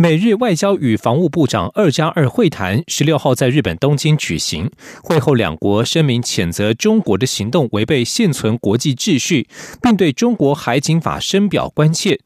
[0.00, 4.70] 美日外交与防务部长二加二会谈十六号在日本东京举行。
[5.02, 9.48] 会后，两国声明谴责中国的行动违背现存国际秩序，
[9.82, 12.20] 并对中国海警法深表关切。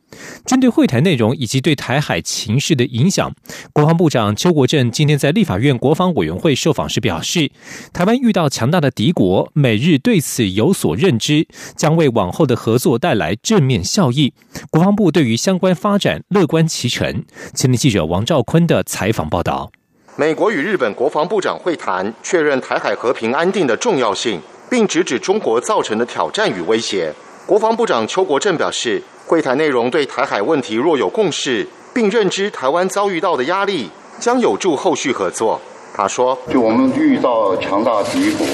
[0.44, 3.32] 针对会谈内容以及对台海情势的影响，
[3.72, 7.50] 国防部长邱国正今天在立法院国防委员会受访时表示，
[7.92, 14.32] 台湾遇到强大的敌国，美日对此有所认知，将为往后的合作带来正面效益。
[14.70, 17.24] 国防部对于相关发展乐观其成。
[17.54, 19.70] 前天记者王兆坤的采访报道：
[20.16, 24.40] 美国与日本国防部长会谈，确认台海和平安定的重要性，
[24.70, 27.12] 并直指中国造成的挑战与威胁。
[27.46, 29.02] 国防部长邱国正表示。
[29.32, 33.88] 会谈内容对台海问题若有共识，并认知台湾遭遇到的压力，
[34.20, 35.58] 将有助后续合作。
[35.94, 38.46] 他说：“就我们遇到强大敌国，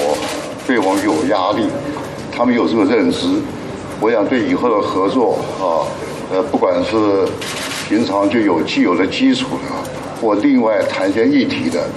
[0.65, 1.67] 对我们有压力，
[2.31, 3.27] 他们有这个认知，
[3.99, 5.83] 我想对以后的合作啊，
[6.31, 7.27] 呃，不管是
[7.89, 11.89] 平常就有既有的基础的，或另外谈一些议题的，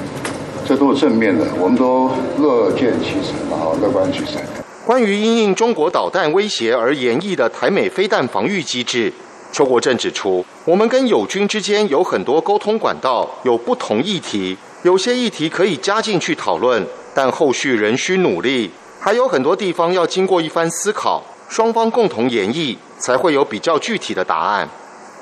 [0.67, 4.43] 这都是正面的，我们都乐见其成啊，乐观其成。”
[4.85, 9.13] 关于因应中国导弹威胁而演绎的台美飞弹防御机制，
[9.53, 24.69] 邱国正指出，我们跟友军之间有很多沟通管道，有不同议题，有些议题可以加进去讨论，但后续仍需努力，还有很多地方要经过一番思考，双方共同研议，才会有比较具体的答案。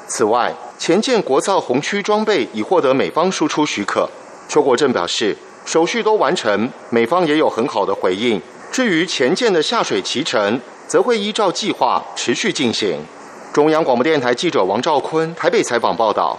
[0.09, 4.09] 此外，前舰国造红区装备已获得美方输出许可，
[4.49, 8.41] 邱国正表示，手续都完成，美方也有很好的回应。
[8.73, 13.01] 至于前舰的下水启程，则会依照计划持续进行。
[13.53, 16.39] 中央广播电台记者王兆坤台北采访报道。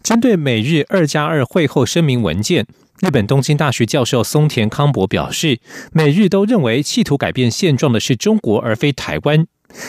[0.00, 2.64] 针对美日二加二会后声明文件，
[3.00, 5.60] 日本东京大学教授松田康博表示，
[5.92, 9.46] 美日都认为企图改变现状的是中国，而非台湾。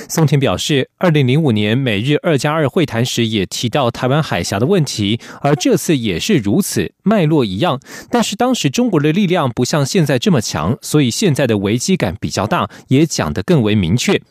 [0.08, 7.80] 松田表示，二零零五年美日二加二会谈时也提到台湾海峡的问题，而这次也是如此，脉络一样。
[8.12, 14.22] 但是当时中国的力量不像现在这么强，所以现在的危机感比较大，也讲得更为明确。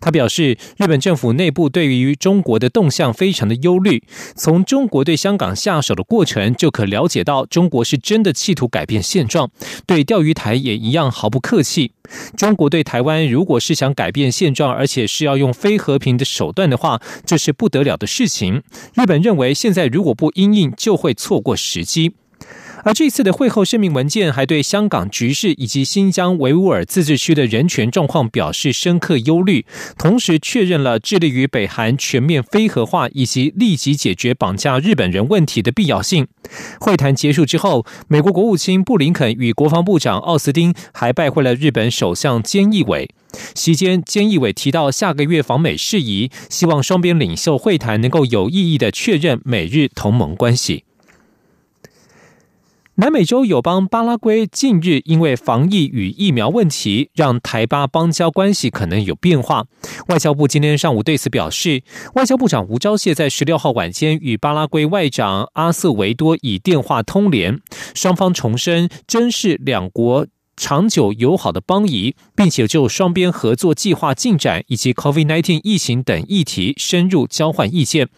[0.00, 4.02] 他表示，日本政府内部对于中国的动向非常的忧虑。
[4.34, 9.50] 从中国对香港下手的过程就可了解到，中国是真的企图改变现状，
[9.86, 11.92] 对钓鱼台也一样毫不客气。
[12.36, 18.62] 中国对台湾如果是想改变现状，而且是要用非和平的手段的话，这是不得了的事情。
[18.94, 22.14] 日本认为，现在如果不应应，就会错过时机。
[22.84, 29.66] 而这次的会后声明文件还对香港局势以及新疆维吾尔自治区的人权状况表示深刻忧虑，
[29.98, 36.26] 同时确认了致力于北韩全面非核化以及立即解决绑架日本人问题的必要性。
[36.80, 43.08] 会谈结束之后，美国国务卿布林肯与国防部长奥斯汀还拜会了日本首相菅义伟。
[43.54, 50.84] 席间，菅义伟提到下个月访美事宜，希望双边领袖会谈能够有意义的确认美日同盟关系。
[53.00, 59.66] 南美洲友邦巴拉圭近日因为防疫与疫苗问题，让台巴邦交关系可能有变化。
[60.08, 61.84] 外交部今天上午对此表示，
[62.16, 67.60] 外交部长吴钊燮在十六号晚间与巴拉圭外长阿瑟维多以电话通联，
[67.94, 70.26] 双方重申珍视两国
[70.56, 78.08] 长久友好的邦谊，并且就双边合作计划进展以及 COVID-19 疫情等议题深入交换意见。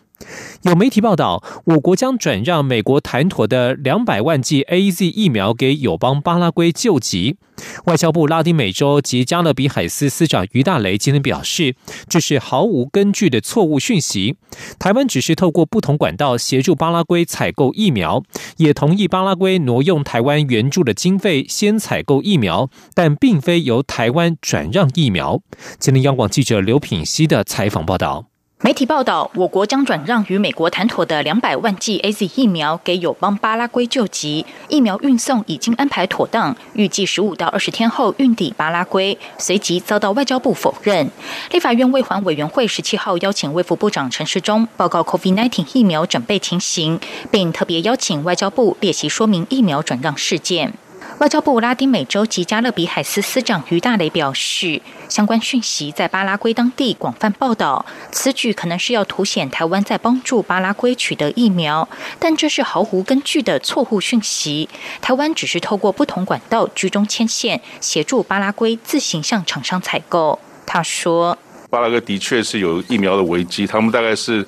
[0.63, 7.37] 有媒体报道，我国将转让美国谈妥的两百万剂 A Z 疫苗给友邦巴拉圭救急。
[7.85, 11.75] 外交部拉丁美洲及加勒比海司司长于大雷今天表示，
[12.09, 14.37] 这是毫无根据的错误讯息。
[14.79, 18.23] 台湾只是透过不同管道协助巴拉圭采购疫苗，
[18.57, 25.41] 也同意巴拉圭挪用台湾援助的经费先采购疫苗，但并非由台湾转让疫苗。
[25.79, 28.30] 今天央广记者刘品希的采访报道。
[28.63, 41.11] 媒体报道，我国将转让与美国谈妥的两百万剂 A Z 疫苗给友邦巴拉圭救急，疫苗运送已经安排妥当，预计十五到二十天后运抵巴拉圭，随即遭到外交部否认。
[41.51, 50.75] 立法院卫环委员会十七号邀请卫福部长陈世忠报告 COVID-19 疫苗准备情形，并特别邀请外交部列席说明疫苗转让事件。
[51.21, 61.87] 外交部拉丁美洲及加勒比海司司长于大雷表示，相关讯息在巴拉圭当地广泛报道，此举可能是要凸显台湾在帮助巴拉圭取得疫苗，
[62.19, 64.67] 但这是毫无根据的错误讯息。
[65.03, 70.39] 台湾只是透过不同管道居中牵线，协助巴拉圭自行向厂商采购。
[70.65, 71.37] 他说
[71.69, 74.43] ：“巴拉圭的确是有疫苗的危机，他们大概是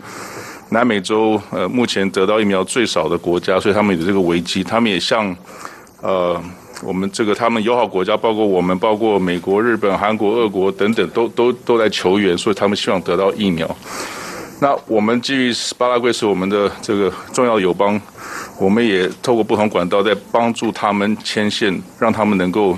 [0.71, 4.65] 南美洲呃目前得到疫苗最少的国家，所以他们有这个危机。
[4.65, 5.37] 他们也向
[6.01, 6.43] 呃。”
[6.83, 13.69] 我们这个他们友好国家，包括我们，包括美国、日本、韩国、俄国等等，都都都在求援，所以他们希望得到疫苗。
[14.61, 18.01] 那我们基于巴拉圭是我们的这个重要友邦，
[18.59, 22.77] 我们也透过不同管道在帮助他们牵线，让他们能够。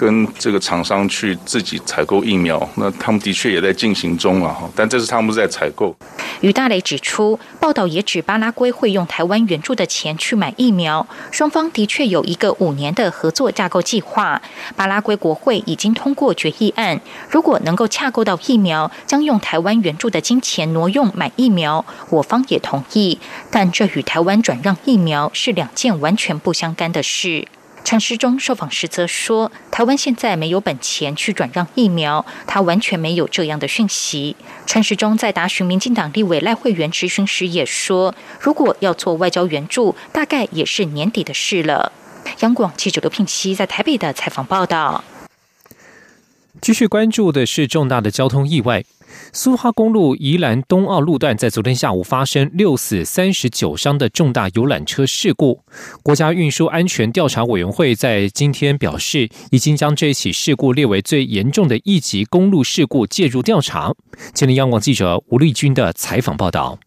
[0.00, 5.94] 跟这个厂商去自己采购疫苗，那他们的确也在进行中了哈，但这是他们在采购。
[6.40, 14.40] 于大雷指出，报道也指巴拉圭会用台湾援助的钱去买疫苗，双方的确有一个五年的合作架构计划。
[14.74, 16.98] 巴拉圭国会已经通过决议案，
[17.28, 23.18] 如果能够洽购到疫苗，将用台湾援助的金钱挪用买疫苗，我方也同意。
[23.50, 27.46] 但这与台湾转让疫苗是两件完全不相干的事。
[27.82, 41.90] 陈时中受访时则说：“台湾现在没有本钱去转让疫苗，他完全没有这样的讯息。”陈时中在答询民进党立委赖慧媛质询时也说：“如果要做外交援助，大概也是年底的事了。”
[42.40, 45.02] 央广记者刘聘熙在台北的采访报道。
[46.60, 48.84] 继续关注的是重大的交通意外。
[49.32, 55.62] 苏花公路宜兰东澳路段在昨天下午发生六死三十九伤的重大游览车事故。
[56.02, 63.92] 国家运输安全调查委员会在今天表示，已经将这起事故列为最严重的一级公路事故介入调查。
[64.34, 66.78] 今天，央广记者吴丽君的采访报道。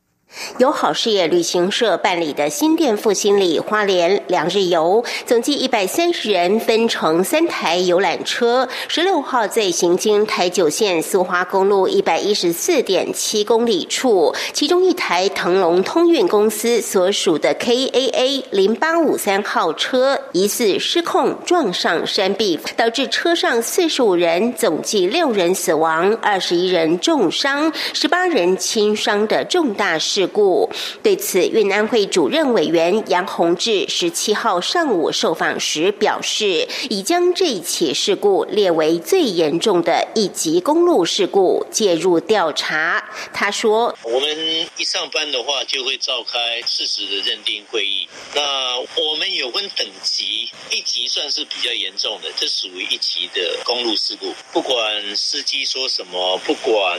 [0.57, 8.67] 由好事业旅行社办理的新店复兴里花莲两日游，总计一百三十人，分成三台游览车。
[8.87, 30.22] 十六号在行经台九线苏花公路一百一十四点七公里处，其中一台腾龙通运公司所属的 KAA 零八五三号车疑似失控撞上山壁，导致车上四十五人，总计六人死亡，二十一人重伤，十八人轻伤的重大事。
[30.23, 30.69] 事故
[31.01, 43.03] 对此，运安会主任委员杨宏志十七号上午受访时表示，已将这一起事故列为最严重的一级公路事故，介入调查。
[43.33, 48.07] 他说：“我们一上班的话，就会召开事实的认定会议。
[48.33, 54.33] 那我们有分等级，一级算是比较严重的，这属于一级的公路事故。
[54.53, 56.97] 不管司机说什么，不管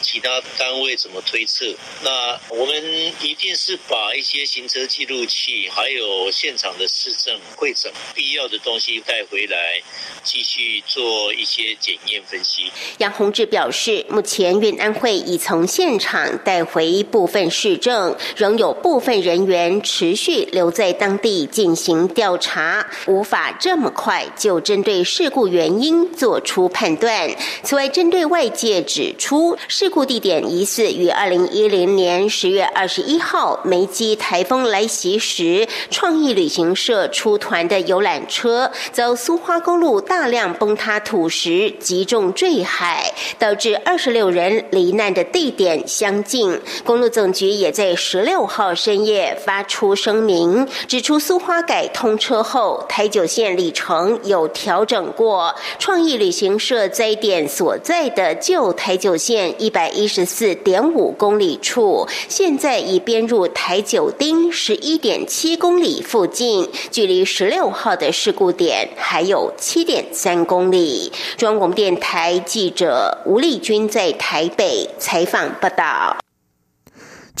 [0.00, 1.66] 其他单位怎么推测，
[2.02, 2.22] 那。”
[2.62, 2.76] 我们
[3.20, 9.82] 一定是把一些行车记录器，还有现场的市政会诊必要的东西带回来，
[10.22, 12.70] 继续做一些检验分析。
[12.98, 27.28] 杨宏志表示，目前运安会已从现场带回部分市政，仍有部分人员持续留在当地进行调查，无法这么快就针对事故原因做出判断。
[27.64, 32.51] 此外，针对外界指出事故地点疑似于二零一零年十。
[32.52, 46.60] 月二十一号，梅基台风来袭时，创意旅行社出团的游览车遭苏花公路大量崩塌土石击中坠海，导致二十六人罹难的地点相近。
[46.84, 55.54] 公路总局也在十六号深夜发出声明，指出苏花改通车后，台九线里程有调整过。
[55.78, 62.06] 创意旅行社灾点所在的旧台九线一百一十四点五公里处。
[62.44, 71.12] 现在已编入台九丁十一点七公里附近，距离十六号的事故点还有七点三公里。
[71.36, 76.21] 中央广播电台记者吴丽君在台北采访报道。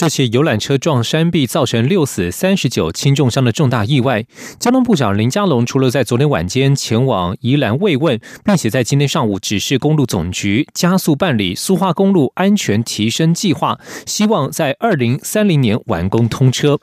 [0.02, 4.26] 这起游览车撞山壁，造成六死三十九轻重伤的重大意外。
[4.58, 16.80] 交通部长林佳龙除了在昨天晚间前往宜兰慰问，并且在今天上午指示公路总局加速办理苏花公路安全提升计划，希望在二零三零年完工通车。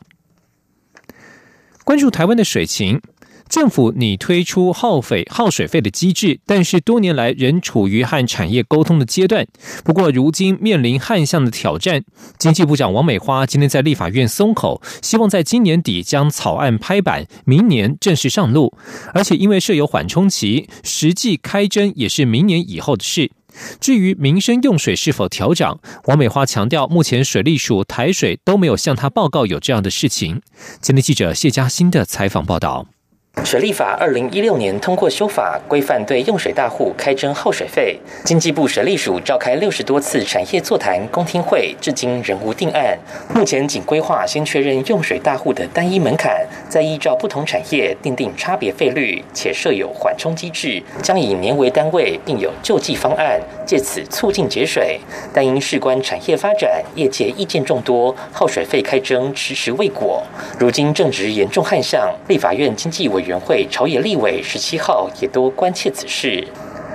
[1.84, 3.02] 关注台湾的水情。
[3.50, 9.46] 政府拟推出耗费耗水费的机制，但是多年来仍处于和产业沟通的阶段。
[9.84, 12.04] 不过，如今面临旱象的挑战，
[12.38, 18.78] 经济部长王美花今天在立法院松口，希望在今年底将草案拍板，明年正式上路。
[19.14, 23.32] 而且，因为设有缓冲期，实际开征也是明年以后的事。
[23.82, 30.42] 至于民生用水是否调涨，王美花强调，目前水利署、台水都没有向他报告有这样的事情。
[30.80, 32.86] 今天记者谢嘉欣的采访报道。
[33.44, 37.98] 水利法二零一六年通过修法，规范对用水大户开征耗水费。
[38.24, 42.98] 经济部水利署召开六十多次产业座谈、公听会，至今仍无定案。
[43.34, 55.00] 目前仅规划先确认用水大户的单一门槛，再依照不同产业定定差别费率，且设有缓冲机制，将以年为单位，并有救济方案，借此促进节水。
[55.34, 60.22] 但因事关产业发展，业界意见众多，耗水费开征迟迟未果。
[60.60, 63.29] 如今正值严重旱象，立法院经济委员。
[63.30, 66.44] 员会朝野立委十七号也都关切此事。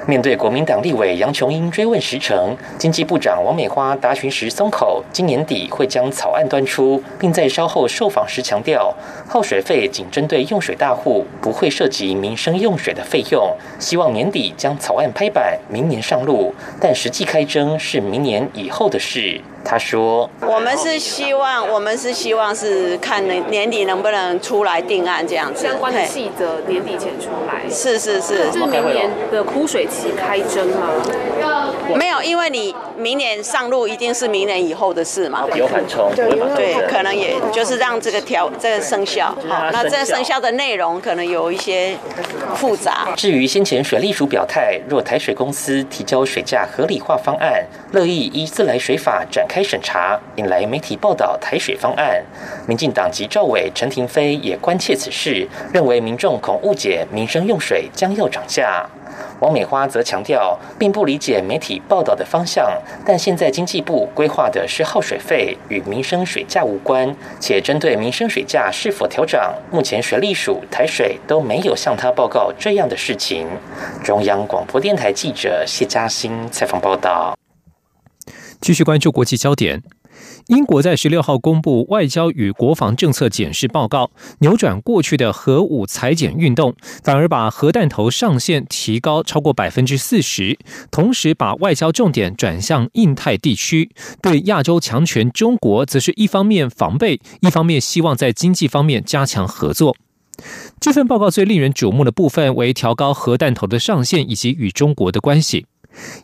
[0.07, 8.93] 面对国民党立委杨琼英追问时程，经济部长王美花答询时松口，今年底会将草案端出，并在稍后受访时强调，
[9.27, 13.57] 耗水费仅针对用水大户，不会涉及民生用水的费用。
[13.79, 19.41] 希望年底将草案拍板，明年上路，但实际开征是明年以后的事。
[19.65, 27.63] 他说：“我们是希望，我们是希望是看年年底能不能出来定案这样子，相关的细则年底前出来。
[27.71, 30.91] 是是是，是明年的枯水期开征吗？
[31.97, 35.47] 没有，因为你明年上路一定是明年以后的事嘛。
[35.55, 39.35] 有缓冲，对，可能也就是让这个条这个生效。
[39.49, 41.97] 好，那这个生效的内容可能有一些
[42.55, 43.09] 复杂。
[43.17, 52.21] 至于先前水利署表态，若台水公司提交水价合理化方案，乐意依自来水法展开。”开审查，引来媒体报道台水方案。
[52.67, 58.85] 民进党籍赵伟、陈廷飞也关切此事，认为民众恐误解民生用水将要涨价。
[59.39, 62.69] 王美花则强调，并不理解媒体报道的方向，
[63.07, 73.47] 但现在经济部规划的是耗水费，与民生水价无关，且针对民生水价是否调涨，目前水利署、台水都没有向他报告这样的事情。
[74.03, 77.37] 中央广播电台记者谢嘉欣采访报道。
[78.61, 79.83] 继续关注国际焦点。
[80.47, 90.57] 英国在十六号公布外交与国防政策检视报告，扭转过去的核武裁减运动，反而把核弹头上限提高超过百分之四十，
[90.91, 93.91] 同时把外交重点转向印太地区。
[94.23, 99.97] 对亚洲强权中国，则是一方面防备，一方面希望在经济方面加强合作。
[100.81, 105.67] 这份报告最令人瞩目的部分为调高核弹头的上限以及与中国的关系。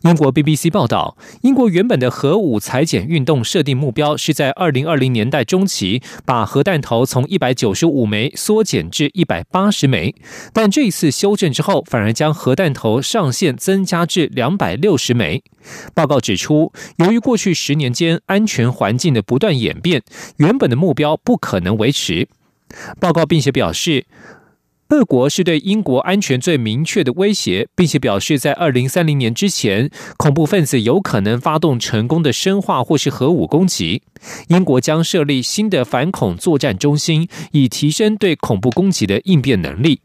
[0.03, 10.15] 英国 BBC 报道，英国原本的核武裁减运动设定目标是在二零二零年代中期把核弹头从一百九十五枚缩减至一百八十枚，
[10.53, 15.43] 但这一次修正之后，反而将核弹头上限增加至两百六十枚。
[15.95, 20.03] 报告指出，由于过去十年间安全环境的不断演变，
[20.39, 22.29] 原本的目标不可能维持。
[22.99, 24.07] 报告并且表示。
[24.91, 34.03] 各国是对英国安全最明确的威胁，并且表示，在二零三零年之前，恐怖分子有可能发动成功的生化或是核武攻击。
[34.49, 40.01] 英国将设立新的反恐作战中心，以提升对恐怖攻击的应变能力。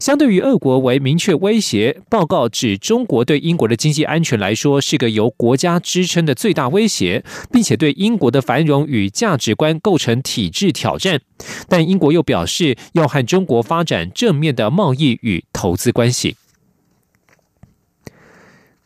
[0.00, 11.20] 相对于俄国为明确威胁，报告指中国对英国的经济安全来说是个由国家支撑的最大威胁，并且对英国的繁荣与价值观构成体制挑战。
[11.68, 16.36] 但英国又表示要和中国发展正面的贸易与投资关系。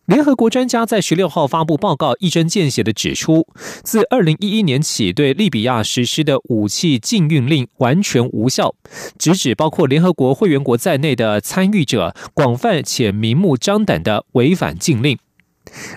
[0.07, 3.47] 联合国专家在十六号发布报告，一针见血地指出，
[3.85, 8.75] 自二零一一年起对利比亚实施的武器禁运令完全无效，
[9.17, 15.17] 直指包括联合国会员国在内的参与者广泛且明目张胆的违反禁令。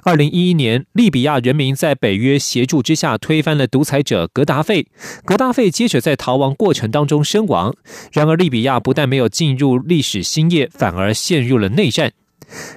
[0.03, 4.85] 二零一一年，利比亚人民在北约协助之下推翻了独裁者格达费，
[5.25, 7.75] 格达费接着在逃亡过程当中身亡。
[8.13, 12.11] 然而，利比亚不但没有进入历史新页，反而陷入了内战。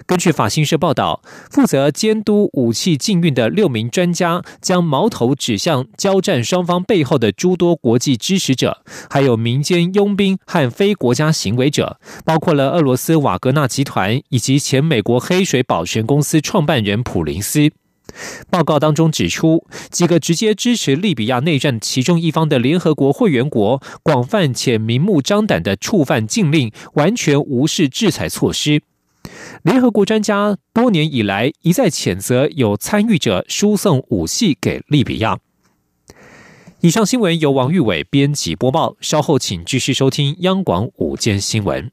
[0.06, 17.70] 根据法新社报道，负责监督武器禁运的六名专家将矛头指向交战双方背后的诸多国际支持者，还有民间佣兵和非国家行为者，包括了俄罗斯瓦格纳集团以及前美国黑水保全公司创办人普林斯。
[18.48, 28.82] 报告当中指出，几个直接支持利比亚内战其中一方的联合国会员国，广泛且明目张胆的触犯禁令，完全无视制裁措施。
[29.68, 35.38] 联合国专家多年以来一再谴责有参与者输送武器给利比亚。
[36.80, 41.90] 以上新闻由王玉伟编辑播报，稍后请继续收听央广午间新闻。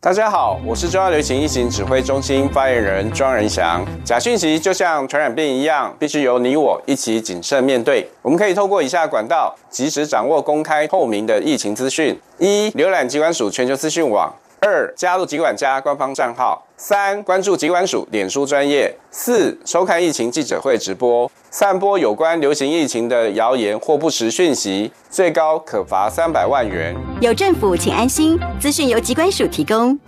[0.00, 3.86] 大家好，我是中央流行疫情指挥中心发言人庄仁祥。
[4.04, 8.10] 假讯息就像传染病一样，必须由你我一起谨慎面对。
[8.22, 14.28] 我们可以透过以下管道，及时掌握公开透明的疫情资讯：一、浏览机关署全球资讯网；
[14.64, 16.66] 二、加入疾管家官方账号。
[16.78, 21.30] 三、关注疾管署脸书专业；四、收看疫情记者会直播。
[21.50, 26.96] 散播有关流行疫情的谣言或不实讯息，最高可罚三百万元。
[27.20, 28.38] 有政府，请安心。
[28.58, 29.98] 资讯由疾管署提供。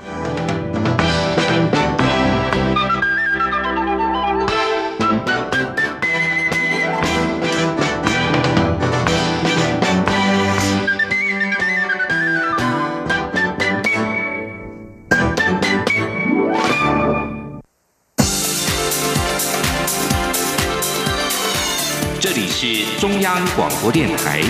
[22.66, 24.42] 是中央广播电台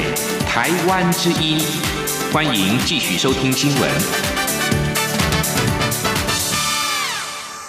[0.49, 1.59] 台湾之音，
[2.33, 3.91] 欢迎继续收听新闻。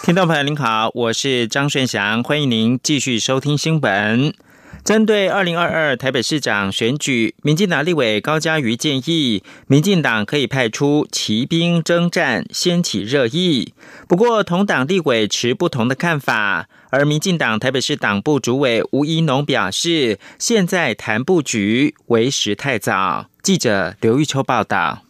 [0.04, 4.34] 听众朋友您好，我是张顺祥，欢迎您继续收听新闻。
[4.86, 13.74] 针对二零二二台北市长选举，民进党立委高嘉瑜建议，民进党可以派出骑兵征战，掀起热议。
[14.08, 16.70] 不过，同党立委持不同的看法。
[16.90, 23.28] 而民进党台北市党部主委吴怡农表示，现在谈布局为时太早。
[23.42, 25.07] 记者刘玉秋报道。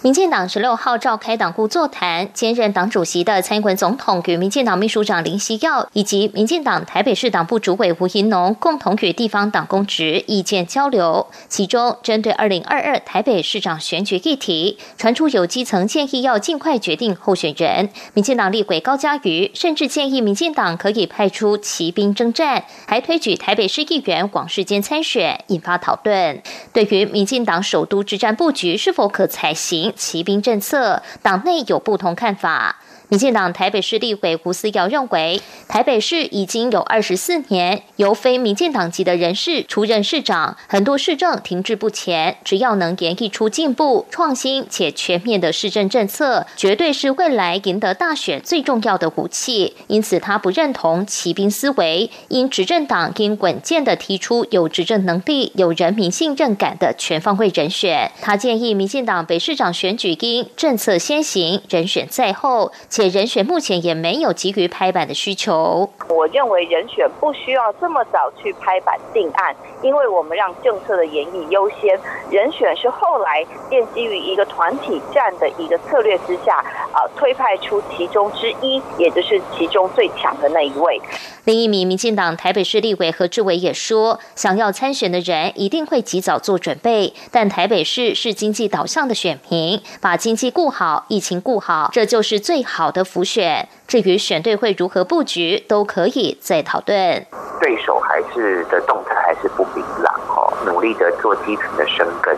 [0.00, 11.26] 民进党十六号召开党部座谈，兼任党主席的蔡英文总统与民进党秘书长林锡耀以及民进党台北市党部主委吴怡农共同与地方党公职意见交流。
[11.48, 17.88] 其中，针对二零二二台北市长选举议题，传出有基层建议要尽快决定候选人。
[18.14, 26.40] 民进党立委高嘉瑜甚至建议民进党可以派出骑兵征战，还推举台北市议员广世坚参选，引发讨论。
[26.72, 29.87] 对于民进党首都之战布局是否可采行？
[29.92, 32.76] 骑兵政策，党内有不同看法。
[33.10, 42.36] 民进党台北市立委胡思尧认为，台北市已经有二十四年由非民进党籍的人士出任市长，很多市政停滞不前。
[42.44, 49.74] 只要能演绎出进步、创新且全面的市政政策，绝对是未来赢得大选最重要的武器。
[49.86, 58.12] 因此，他不认同骑兵思维，因执政党应稳健的提出有执政能力、有人民信任感的全方位人选。
[58.20, 62.70] 他建议民进党北市长选举应政策先行，人选在后。
[62.98, 65.88] 且人选目前也没有急于拍板的需求。
[66.08, 71.96] 我认为人选不需要这么早去拍板定案，因为我们让政策的演绎优先，
[72.28, 81.00] 人选是后来奠基于一个团体战的一个策略之下，啊，推派出其中之一，也就是其中最强的那一位。
[81.44, 93.68] 另一名民进党台北市立委何志伟也说，想要参选的人一定会及早做准备，但台北市是经济导向的选民，把经济顾好，疫情顾好，这就是最好的浮选。
[93.86, 97.26] 至于选队会如何布局，都可以再讨论。
[97.60, 102.36] 对手还是的动态还是不明朗哦，努力的做基层的生根，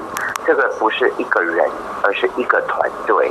[0.50, 1.64] 这个不是一个人，
[2.02, 3.30] 而是一个团队。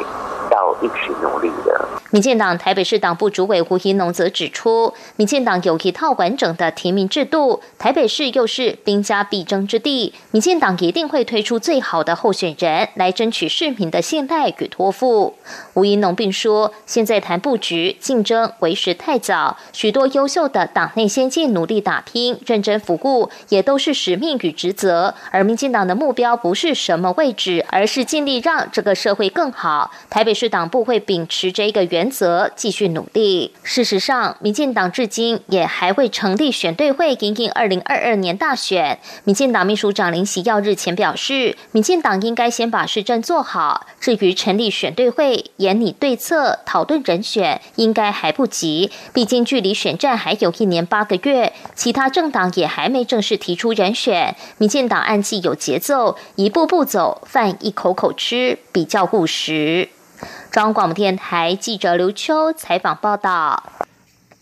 [0.51, 1.85] 要一起努力的。
[2.11, 15.35] 民进党台北市党部主委胡怡农则指出，民进党有一套完整的提名制度，台北市又是兵家必争之地，民进党一定会推出最好的候选人来争取市民的信赖与托付。
[15.75, 25.13] 吴怡农并说，现在谈布局竞争为时太早，许多优秀的党内先进努力打拼、认真服务，也都是使命与职责。
[25.29, 29.91] 而民进党的目标不是什么位置，而是尽力让这个社会更好。
[30.09, 30.39] 台北。
[30.39, 33.53] 市党部会秉持这一个原原则继续努力。
[33.61, 38.97] 事实上，民进党至今也还未成立选对会，迎迎二零二二年大选。
[39.25, 43.85] 民进党秘书长林喜耀日前表示，民进党应该先把市政做好。
[43.99, 48.89] 至于成立选对会、研拟对策、讨论人选，应该还不急。
[49.11, 54.37] 毕竟距离选战还有一年八个月，其他政党也还没正式提出人选。
[54.57, 59.89] 民进党按计有节奏，一步步走，饭一口口吃，比较务实。
[60.51, 63.71] 中央广播电台记者刘秋采访报道。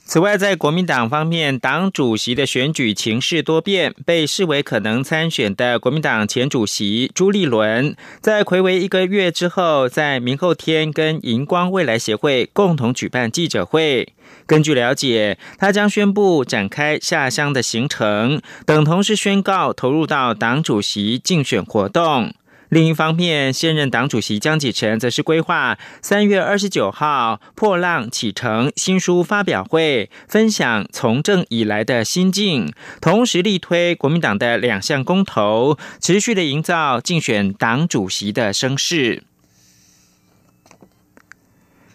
[0.05, 14.13] 此外，在国民党方面，党主席的选举情势多变，被视为可能参选的国民党前主席朱立伦，在魁违一个月之后，在明后天跟荧光未来协会共同举办记者会。
[14.45, 22.33] 根据了解，他将宣布展开下乡的行程，等同是宣告投入到党主席竞选活动。
[22.69, 39.23] 另一方面，现任党主席江启臣则是规划三月二十九号破浪启程新书发表会，分享从政以来的心境，同时力推国民党的两项公投，持续的营造竞选党主席的声势。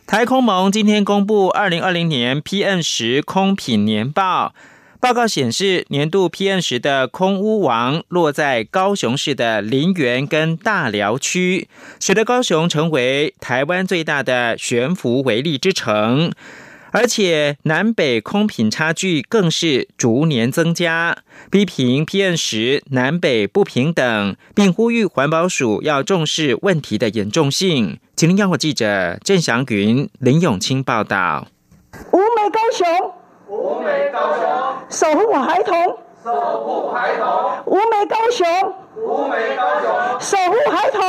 [0.07, 4.55] 台空盟今天公布二零二零年 PM 十空品年报。
[5.03, 11.67] 报告显示，年度 PM 十的空屋王落在高雄市的林园跟大寮区，
[11.99, 16.31] 使得高雄成为台湾最大的悬浮微粒之城。
[16.93, 21.19] 而且南北空品差距更是逐年增加，
[21.51, 27.99] 批评 PM 十南北不平等，并呼吁环保署要重视问题的严重性。
[28.15, 31.49] 吉林央广记者郑祥云、林永清报道。
[32.12, 32.87] 五美高雄，
[33.49, 37.26] 五美高雄，守护孩童，守护孩童。
[37.64, 38.46] 无眉高雄，
[38.94, 41.02] 无眉高雄，守护孩童，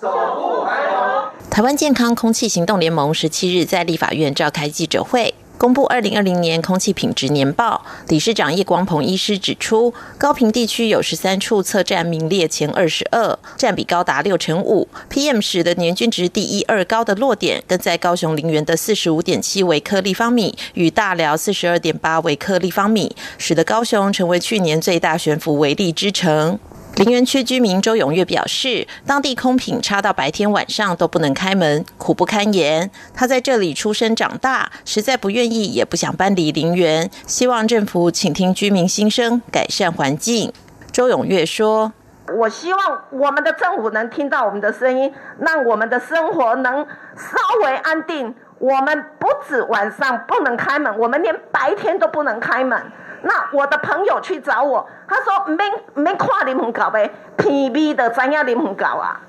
[0.00, 1.50] 守护孩童。
[1.50, 5.34] 台湾健康空气行动联盟十七日在立法院召开记者会。
[5.56, 14.88] 公布二零二零年空气品质年报，理事长叶光鹏医师指出，高频地区有十三处测站名列前二十二，占比高达六成五。
[15.08, 26.58] PM 十的年均值第一二高的落点，跟在高雄林园的四十五点七微克立方米，与大寮四十二点八微克立方米，使得高雄成为去年最大悬浮微粒之城。
[26.96, 32.88] 林园区居民周永月表示，当地空品差到白天晚上都不能开门，苦不堪言。
[33.12, 40.52] 他在这里出生长大，实在不愿意也不想搬离林园，希望政府倾听居民心声，改善环境。
[40.92, 41.92] 周永月说
[42.38, 48.32] ：“我希望我们的政府能听到我们的声音，让我们的生活能稍微安定。
[48.60, 52.80] 我们不止晚上不能开门，我们连白天都不能开门。”
[53.24, 59.20] 那我的朋友去找我，他说没没看你们搞呗，P V 的怎样你们搞啊。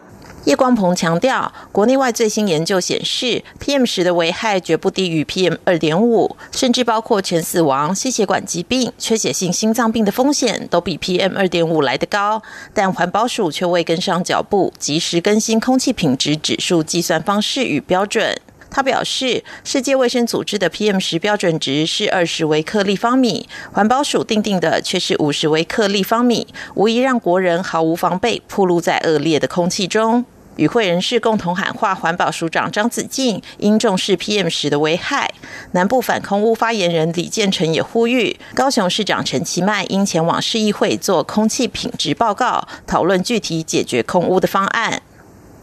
[0.43, 12.43] 叶光鹏强调，国内外最新研究显示，PM 十的危害绝不低于 PM 二点五，甚至包括全死亡、心血管疾病、缺血性心脏病的风险都比 PM 二点五来得高。
[12.75, 18.39] 但环保署却未跟上脚步，及时更新空气品质指数计算方式与标准。
[18.75, 30.25] 他表示，世界卫生组织的 PM 十标准值是二十微克立方米，环保署定定的却是五十微克立方米，无疑让国人毫无防备，暴露在恶劣的空气中。
[30.57, 35.33] 与会人士共同喊话，环保署长张子静应重视 PM 十的危害。
[35.71, 45.01] 南部反空污发言人李建成也呼吁，高雄市长陈其迈应前往市议会做空气品质报告，讨论具体解决空污的方案。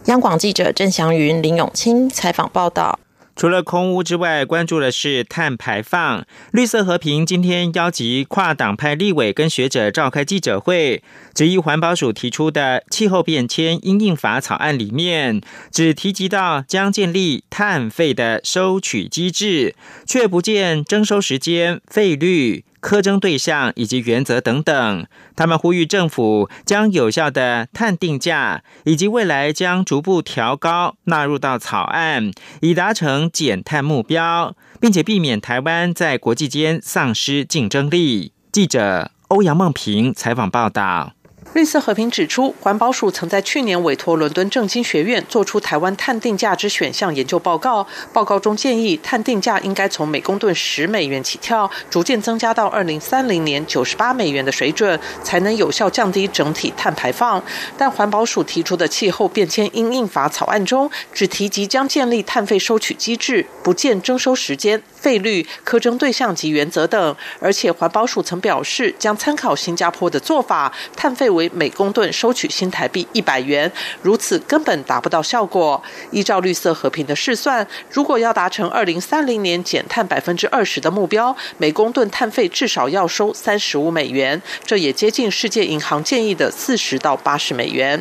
[0.06, 2.98] 央广记者郑祥云、林永清采访报道。
[3.34, 6.24] 除了空屋之外，关注的是碳排放。
[6.52, 11.02] 绿色和平今天邀集跨党派立委跟学者召开记者会，
[11.34, 15.40] 质疑环保署提出的气候变迁因应法草案里面，
[15.70, 19.74] 只提及到将建立碳费的收取机制，
[20.06, 22.64] 却不见征收时间、费率。
[22.82, 38.32] 苛征对象以及原则等等，他们呼吁政府将有效的碳定价以及未来将逐步调高纳入到草案，以达成减碳目标，并且避免台湾在国际间丧失竞争力。
[38.50, 41.12] 记者欧阳梦平采访报道。
[41.54, 47.86] 绿色和平指出，环保署曾在去年委托伦敦政经学院做出台湾碳定价之选项研究报告。
[48.10, 57.42] 报告中建议，碳定价应该从每公吨十美元起跳，逐渐增加到二零三零年九十八美元的水准，才能有效降低整体碳排放。
[57.76, 64.82] 但环保署提出的气候变迁因应法草案中，只提及将建立碳费收取机制，不见征收时间。
[65.02, 75.82] 费率、课征对象及原则等，而且环保署曾表示将参考新加坡的做法，碳费为每公吨收取新台币一百元，如此根本达不到效果。
[76.12, 88.00] 依照绿色和平的试算，如果要达成二零三零年减碳百分之二十的目标，每公吨碳费至少要收三十五美元，这也接近世界银行建议的四十到八十美元。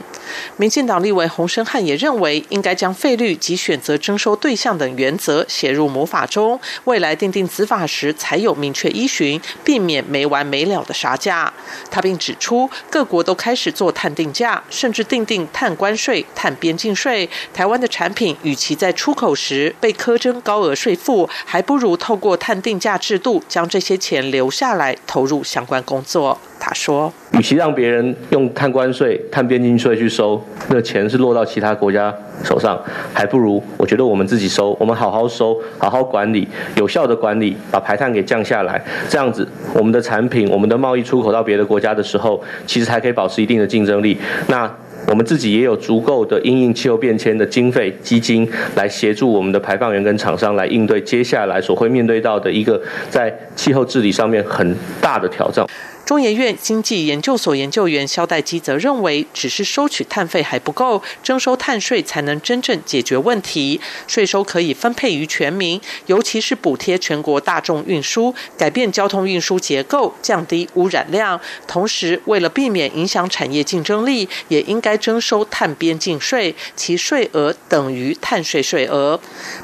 [0.57, 6.59] 民进党立委洪生汉也认为，应该将费率及选择征收对象等原则写入母法中。
[6.91, 11.49] 未来订定子法时，才有明确依循，避免没完没了的杀价。
[11.89, 17.29] 他并指出，各国都开始做碳定价，甚至订定碳关税、碳边境税。
[17.53, 26.37] 台湾的产品与其在出口时被苛征高额税负，还不如透过碳定价制度，将这些钱留下来，投入相关工作。
[26.59, 32.79] 他说：“与其让别人用碳关税、碳边境税去收，那钱是落到其他国家手上，
[33.13, 38.81] 还不如我觉得我们自己收，我们好好收，好好管理，有效的管理，把排碳给降下来。
[39.09, 44.17] 这样子，我们的产品、我们的贸易出口到别的国家的时候，其实还可以保持一定的竞争力。
[44.47, 44.69] 那
[45.07, 55.65] 我们自己也有足够的因应气候变迁的经费基金，来协助我们的排放源跟厂商来应对接下来所会面对到的一个在气候治理上面很大的挑战。”
[56.11, 63.79] 中研院经济研究所研究员肖代基则认为，只是收取碳费还不够，征收碳税才能真正解决问题。
[64.07, 71.39] 税收可以分配于全民，尤其是补贴全国大众运输，改变交通运输结构，降低污染量。
[71.65, 79.17] 同时，为了避免影响产业竞争力，也应该征收碳边境税，其税额等于碳税税额。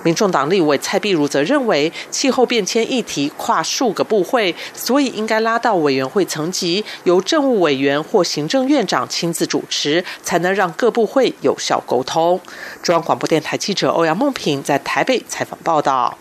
[0.03, 12.39] 民众党立委蔡碧如则认为，气候变迁议题跨数个部会，所以应该拉到委员会层层级，由政务委员或行政院长亲自主持，才能让各部会有效沟通。
[12.84, 16.19] 中央广播电台记者欧阳梦平在台北采访报道。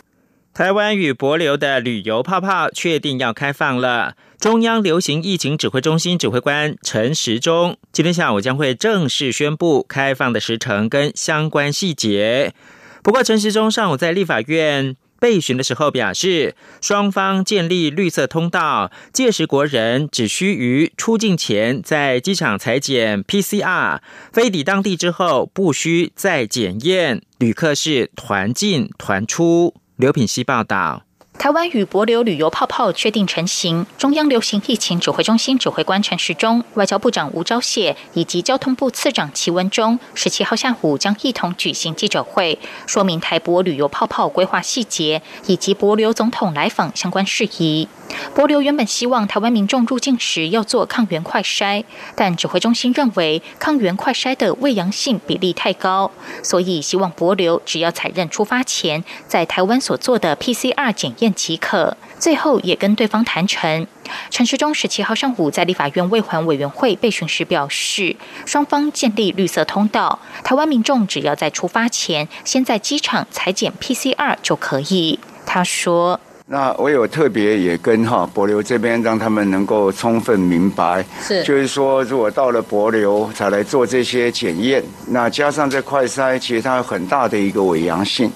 [0.54, 4.14] 台湾与博流的旅游泡泡确定要开放了。
[4.40, 12.54] 中央流行疫情指挥中心指挥官陈时中今天下午将会正式宣布开放的时程跟相关细节。
[13.02, 24.00] 不过，陈时中上午在立法院备询的时候表示，双方建立绿色通道，届时国人只需于出境前在机场裁剪 PCR，
[24.32, 29.74] 飞抵当地之后不需再检验，旅客是团进团出。
[29.96, 31.04] 刘品希报道。
[31.38, 33.86] 台湾与博流旅游泡泡确定成型。
[33.98, 47.86] 中央流行疫情指挥中心指挥官陈时中、外交部长吴钊燮以及交通部次长齐文忠，十七号下午将一同举行记者会，说明台博旅游泡泡规划细节以及博流总统来访相关事宜。
[48.34, 56.10] 博流原本希望台湾民众入境时要做抗原快筛，但指挥中心认为抗原快筛的未阳性比例太高，
[56.42, 61.25] 所以希望博流只要采认出发前在台湾所做的 PCR 检验。
[61.34, 61.96] 即可。
[62.18, 63.86] 最后也跟对方谈成。
[64.30, 75.18] 陈时中十七号上午在立法院卫环委员会备询时表示，双方建立绿色通道，台湾民众只要在出发前先在机场裁剪 PCR 就可以。
[75.44, 88.32] 他说：“那我有特别也跟哈博流这边，让他们能够充分明白，是就是说，如果到了博流才来做这些检验，那加上这快筛，其实它有很大的一个伪阳性。”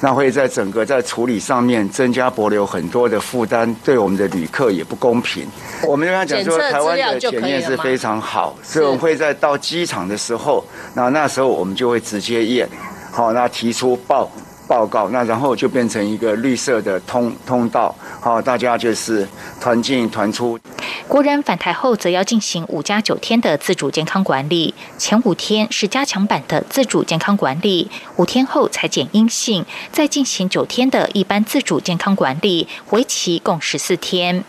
[0.00, 5.46] 那会在整个在处理上面增加博流很多的负担，对我们的旅客也不公平。
[5.86, 12.68] 我们刚才讲说，台湾的检验是非常好，所以我们会在到机场的时候，那那时候我们就会直接验，
[13.10, 14.30] 好，那提出报。
[14.66, 19.28] 报告，那然后就变成一个绿色的通通道，好，大家就是
[19.60, 20.58] 团进团出。
[21.06, 34.42] 国人返台后，则要进行五加九天的自主健康管理，前五天是加强版的自主健康管理，五天后才检阴性，再进行九天的一般自主健康管理，为期共十四天。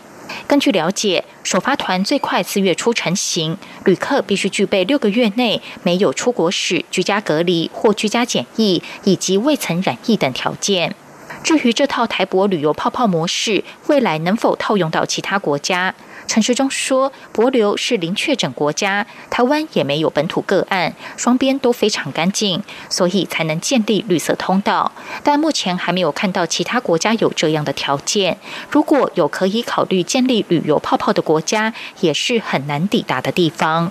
[0.48, 10.96] 根据了解，首发团最快四月初成型，旅客必须具备六个月内没有出国史、居家隔离或居家检疫以及未曾染疫等条件。
[11.44, 15.94] 至于这套台博旅游泡泡模式，未来能否套用到其他国家？
[16.26, 24.92] 陈时中说：“博流是零确诊国家，台湾也没有本土个案，双边都非常干净，所以才能建立绿色通道。
[25.22, 28.38] 但目前还没有看到其他国家有这样的条件。
[28.70, 33.90] 如果有可以考虑建立旅游泡泡的国家，也是很难抵达的地方。”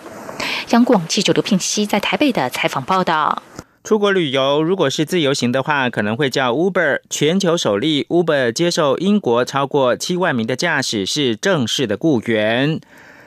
[0.69, 3.41] 央广记者刘聘熙在台北的采访报道。
[3.85, 7.01] 出国旅游如果是自由行的话，可能会叫 Uber。
[7.07, 12.81] 全球首例，Uber 接受英国超过七万名的驾驶是正式的雇员。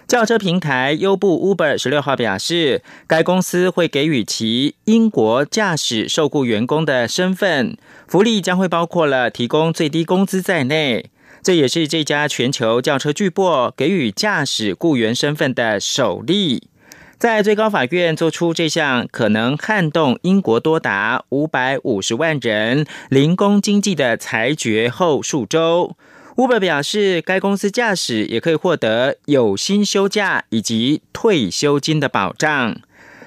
[0.08, 7.76] 轿车平台优步 Uber 十六号表示，该公司会给予其英国驾驶受雇员工的身份，
[8.08, 11.08] 福利将会包括了提供最低工资在内。
[11.40, 16.64] 这也是这家全球轿车巨擘给予驾驶雇员身份的首例。
[17.18, 25.96] 在最高法院做出这项可能撼动英国多达五百五十万人零工经济的裁决后数周
[26.36, 32.76] ，Uber 表示，该公司驾驶也可以获得有薪休假以及退休金的保障。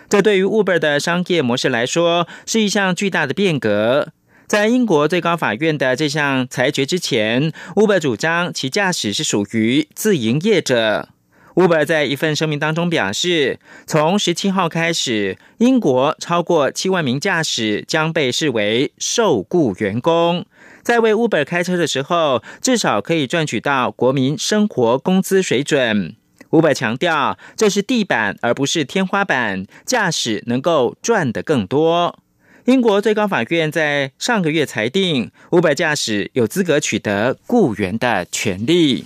[0.08, 4.14] 这对于 Uber 的商业模式来说是一项巨大的变革。
[4.48, 11.10] 在英国最高法院的这项裁决之前，Uber 主张其驾驶是属于自营业者。
[11.56, 20.46] Uber 在一份声明当中表示，从十七号开始，英国超过七万名驾驶将被视为受雇员工，
[20.82, 26.16] 在为 Uber 开车的时候，至少可以赚取到国民生活工资水准。
[26.52, 32.18] Uber 强调，这是地板而不是天花板，驾驶能够赚得更多。
[32.66, 39.06] 英国最高法院在上个月裁定，Uber 驾驶有资格取得雇员的权利。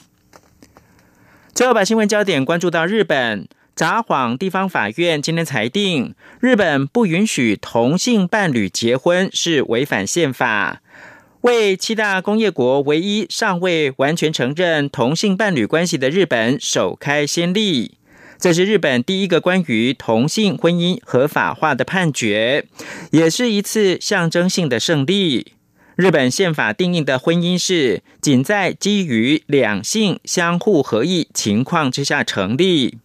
[1.55, 10.81] 最后把新闻焦点关注到日本札幌地方法院今天裁定，日本不允许同性伴侣结婚是违反宪法。
[11.41, 17.93] 为七大工业国唯一尚未完全承认同性伴侣关系的日本首开先例。
[18.37, 22.65] 这是日本第一个关于同性婚姻合法化的判决，
[23.11, 25.53] 也是一次象征性的胜利。
[25.95, 32.97] 日本宪法定义的婚姻是仅在基于两性相互合意情况之下成立。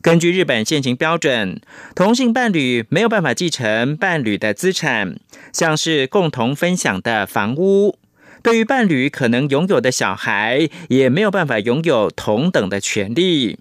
[0.00, 1.60] 根据日本现行标准，
[1.96, 5.16] 同性伴侣没有办法继承伴侣的资产，
[5.52, 7.98] 像是共同分享的房屋。
[8.42, 13.58] 对于伴侣可能拥有的小孩，也没有办法拥有同等的权利。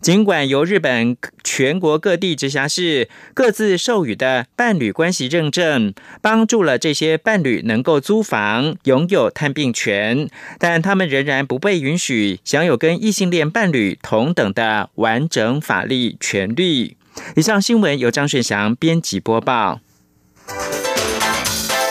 [0.00, 16.96] 尽管由日本全国各地直辖市各自授予的伴侣关系认证，帮助了这些伴侣能够租房、拥有探病权，但他们仍然不被允许享有跟异性恋伴侣同等的完整法律权利。
[17.36, 19.80] 以上新闻由张顺祥编辑播报。